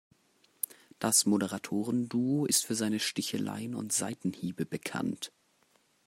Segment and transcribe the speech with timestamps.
[0.97, 5.31] Das Moderatoren-Duo ist für seine Sticheleien und Seitenhiebe bekannt.